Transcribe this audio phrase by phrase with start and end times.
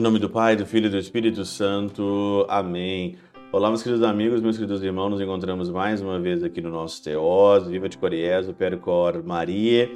[0.00, 2.46] Em nome do Pai, do Filho e do Espírito Santo.
[2.48, 3.18] Amém.
[3.52, 7.04] Olá, meus queridos amigos, meus queridos irmãos, nos encontramos mais uma vez aqui no nosso
[7.04, 9.90] Teós, Viva de Coriés, Percor Maria.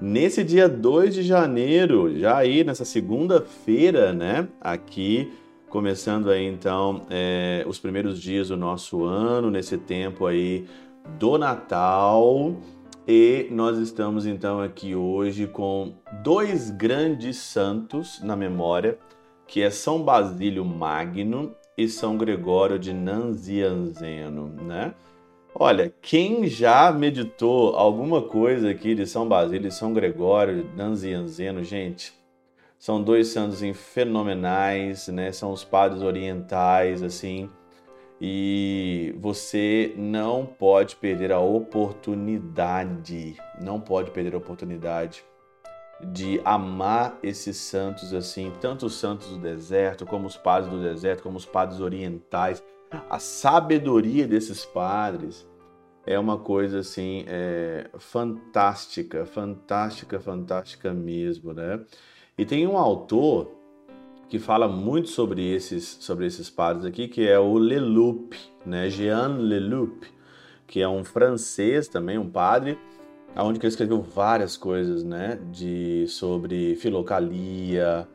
[0.00, 4.48] Nesse dia 2 de janeiro, já aí nessa segunda-feira, né?
[4.60, 5.30] Aqui,
[5.68, 10.66] começando aí então é, os primeiros dias do nosso ano, nesse tempo aí
[11.16, 12.56] do Natal.
[13.06, 15.94] E nós estamos então aqui hoje com
[16.24, 18.98] dois grandes santos na memória
[19.46, 24.94] que é São Basílio Magno e São Gregório de Nanzianzeno, né?
[25.54, 31.62] Olha, quem já meditou alguma coisa aqui de São Basílio e São Gregório de Nanzianzeno,
[31.62, 32.12] gente,
[32.78, 35.30] são dois santos fenomenais, né?
[35.32, 37.48] São os padres orientais, assim,
[38.20, 45.24] e você não pode perder a oportunidade, não pode perder a oportunidade
[46.02, 51.22] de amar esses santos assim, tanto os santos do deserto, como os padres do deserto,
[51.22, 52.62] como os padres orientais.
[53.08, 55.46] A sabedoria desses padres
[56.06, 61.80] é uma coisa assim é, fantástica, fantástica, fantástica mesmo, né?
[62.36, 63.52] E tem um autor
[64.28, 68.34] que fala muito sobre esses, sobre esses padres aqui, que é o Leloup,
[68.66, 68.90] né?
[68.90, 70.04] Jean Leloup,
[70.66, 72.78] que é um francês também, um padre,
[73.34, 78.06] aonde ele escreveu várias coisas, né, de sobre filocalia,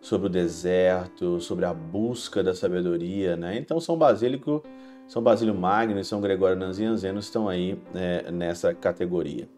[0.00, 3.58] sobre o deserto, sobre a busca da sabedoria, né?
[3.58, 4.62] Então São Basílico,
[5.06, 9.48] São Basílio Magno e São Gregório Nazianzeno estão aí é, nessa categoria.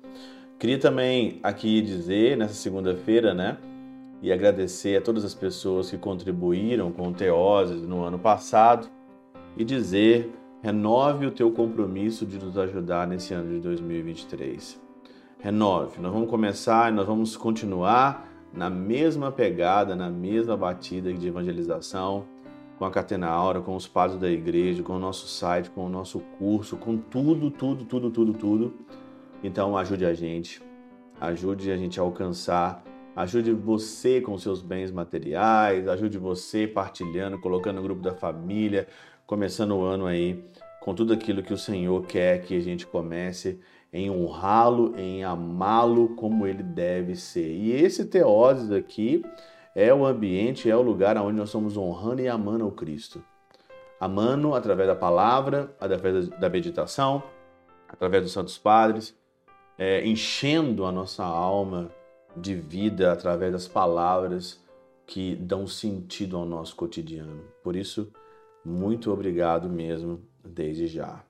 [0.59, 3.59] Queria também aqui dizer nessa segunda-feira, né,
[4.21, 8.89] e agradecer a todas as pessoas que contribuíram com Teoses no ano passado
[9.57, 14.92] e dizer renove o teu compromisso de nos ajudar nesse ano de 2023
[15.43, 16.01] renove.
[16.01, 22.25] Nós vamos começar e nós vamos continuar na mesma pegada, na mesma batida de evangelização,
[22.79, 25.89] com a Catena Aura, com os padres da igreja, com o nosso site, com o
[25.89, 28.75] nosso curso, com tudo, tudo, tudo, tudo, tudo.
[29.43, 30.63] Então ajude a gente,
[31.21, 32.85] ajude a gente a alcançar,
[33.17, 38.87] ajude você com seus bens materiais, ajude você partilhando, colocando no grupo da família,
[39.27, 40.45] começando o ano aí
[40.83, 43.61] com tudo aquilo que o Senhor quer que a gente comece
[43.93, 47.55] em honrá-lo, em amá-lo como ele deve ser.
[47.55, 49.25] E esse teoses aqui
[49.77, 53.23] é o ambiente, é o lugar onde nós estamos honrando e amando o Cristo.
[54.01, 57.23] Amando através da palavra, através da meditação,
[57.89, 59.17] através dos Santos Padres,
[59.79, 61.93] é, enchendo a nossa alma
[62.37, 64.61] de vida através das palavras
[65.07, 67.45] que dão sentido ao nosso cotidiano.
[67.63, 68.13] Por isso,
[68.65, 71.25] muito obrigado mesmo, desde já.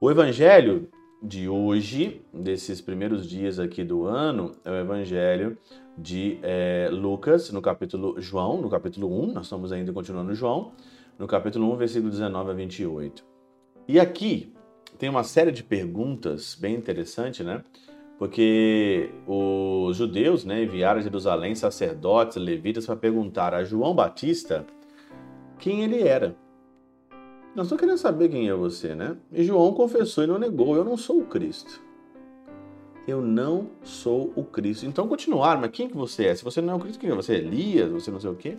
[0.00, 0.88] O Evangelho
[1.22, 5.58] de hoje, desses primeiros dias aqui do ano, é o Evangelho
[5.96, 10.72] de é, Lucas, no capítulo João, no capítulo 1, nós estamos ainda continuando João,
[11.18, 13.24] no capítulo 1, versículo 19 a 28.
[13.86, 14.54] E aqui
[14.98, 17.62] tem uma série de perguntas bem interessante, né?
[18.18, 24.66] Porque os judeus né, enviaram a Jerusalém sacerdotes, levitas, para perguntar a João Batista
[25.58, 26.36] quem ele era.
[27.54, 29.16] Nós estamos querendo saber quem é você, né?
[29.32, 31.82] E João confessou e não negou: Eu não sou o Cristo.
[33.08, 34.86] Eu não sou o Cristo.
[34.86, 36.34] Então continuaram, mas quem que você é?
[36.34, 37.14] Se você não é o Cristo, quem é?
[37.14, 37.90] Você é Elias?
[37.90, 38.56] Você não sei o quê?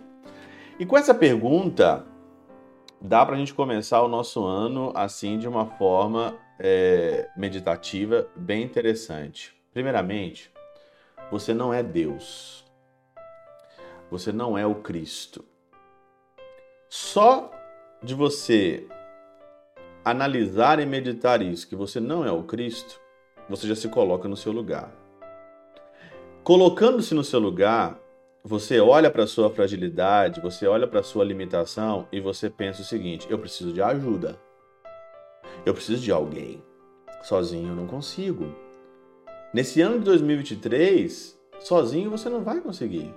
[0.78, 2.06] E com essa pergunta,
[3.00, 8.62] dá para a gente começar o nosso ano assim de uma forma é, meditativa bem
[8.62, 9.56] interessante.
[9.72, 10.52] Primeiramente,
[11.32, 12.66] você não é Deus.
[14.10, 15.46] Você não é o Cristo.
[16.90, 17.50] Só
[18.04, 18.88] de você
[20.04, 23.00] analisar e meditar isso, que você não é o Cristo,
[23.48, 24.92] você já se coloca no seu lugar.
[26.44, 28.00] Colocando-se no seu lugar,
[28.44, 32.82] você olha para a sua fragilidade, você olha para a sua limitação e você pensa
[32.82, 34.40] o seguinte: eu preciso de ajuda.
[35.64, 36.64] Eu preciso de alguém.
[37.22, 38.48] Sozinho eu não consigo.
[39.54, 43.14] Nesse ano de 2023, sozinho você não vai conseguir.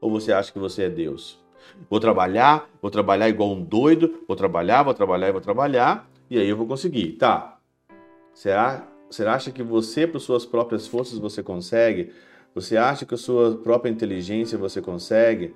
[0.00, 1.41] Ou você acha que você é Deus?
[1.88, 6.48] Vou trabalhar, vou trabalhar igual um doido, vou trabalhar, vou trabalhar vou trabalhar, e aí
[6.48, 7.12] eu vou conseguir.
[7.12, 7.58] Tá.
[8.34, 12.12] Será, você acha que você, por suas próprias forças, você consegue?
[12.54, 15.54] Você acha que a sua própria inteligência você consegue?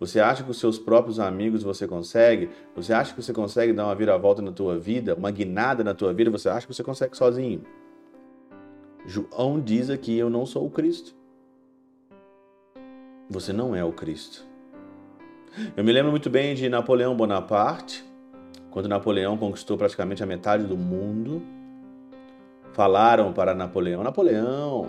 [0.00, 2.50] Você acha que os seus próprios amigos você consegue?
[2.76, 6.12] Você acha que você consegue dar uma viravolta na tua vida, uma guinada na tua
[6.12, 6.30] vida?
[6.30, 7.62] Você acha que você consegue sozinho?
[9.04, 11.16] João diz aqui: Eu não sou o Cristo.
[13.28, 14.46] Você não é o Cristo.
[15.76, 18.04] Eu me lembro muito bem de Napoleão Bonaparte,
[18.70, 21.42] quando Napoleão conquistou praticamente a metade do mundo.
[22.72, 24.88] Falaram para Napoleão: Napoleão,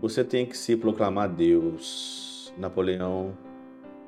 [0.00, 2.52] você tem que se proclamar Deus.
[2.56, 3.36] Napoleão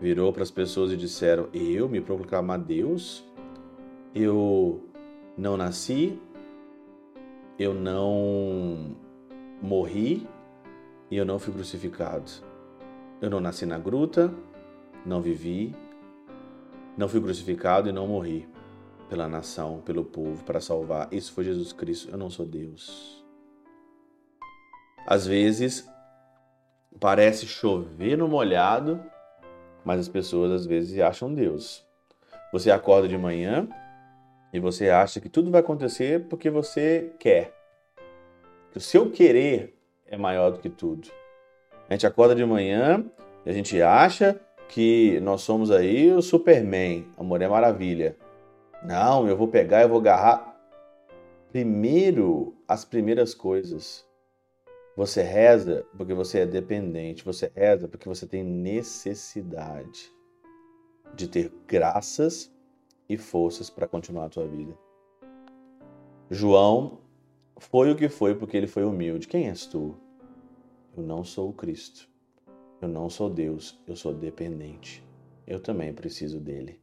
[0.00, 3.25] virou para as pessoas e disseram: Eu me proclamar Deus?
[4.14, 4.82] Eu
[5.36, 6.19] não nasci,
[7.58, 8.96] eu não
[9.60, 10.26] morri
[11.10, 12.30] e eu não fui crucificado.
[13.20, 14.32] Eu não nasci na gruta,
[15.08, 15.75] não vivi,
[16.96, 18.46] não fui crucificado e não morri
[19.08, 21.08] pela nação, pelo povo, para salvar.
[21.10, 22.10] Isso foi Jesus Cristo.
[22.10, 23.25] Eu não sou Deus.
[25.06, 25.88] Às vezes
[27.00, 29.02] parece chover no molhado,
[29.84, 31.87] mas as pessoas às vezes acham Deus.
[32.52, 33.66] Você acorda de manhã
[34.52, 37.54] e você acha que tudo vai acontecer porque você quer.
[38.70, 39.75] Que o seu querer
[40.06, 41.08] é maior do que tudo.
[41.88, 43.04] A gente acorda de manhã
[43.46, 48.16] e a gente acha que nós somos aí o Superman, a Mulher Maravilha.
[48.84, 50.56] Não, eu vou pegar, eu vou agarrar.
[51.50, 54.06] Primeiro, as primeiras coisas.
[54.96, 60.12] Você reza porque você é dependente, você reza porque você tem necessidade
[61.14, 62.52] de ter graças
[63.08, 64.76] e forças para continuar a tua vida.
[66.30, 66.98] João
[67.56, 69.26] foi o que foi porque ele foi humilde.
[69.26, 69.96] Quem és tu?
[70.96, 72.08] Eu não sou o Cristo.
[72.80, 75.04] Eu não sou Deus, eu sou dependente.
[75.46, 76.78] Eu também preciso dele.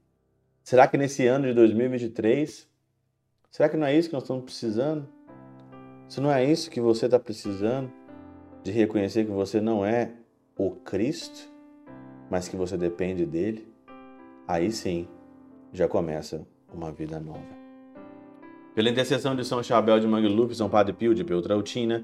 [0.63, 2.67] Será que nesse ano de 2023,
[3.49, 5.07] será que não é isso que nós estamos precisando?
[6.09, 7.91] Se não é isso que você está precisando,
[8.63, 10.11] de reconhecer que você não é
[10.57, 11.49] o Cristo,
[12.29, 13.71] mas que você depende dele,
[14.47, 15.07] aí sim
[15.71, 17.65] já começa uma vida nova.
[18.73, 22.03] Pela intercessão de São Chabel de Mangluf, São Padre Pio de Peltrautina,